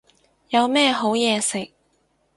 [0.49, 1.73] 有咩好嘢食